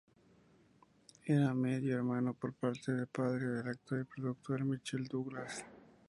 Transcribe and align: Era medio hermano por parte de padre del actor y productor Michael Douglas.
Era 1.27 1.53
medio 1.53 1.95
hermano 1.95 2.33
por 2.33 2.53
parte 2.55 2.91
de 2.91 3.05
padre 3.05 3.45
del 3.45 3.67
actor 3.67 3.99
y 4.01 4.03
productor 4.05 4.65
Michael 4.65 5.05
Douglas. 5.07 5.63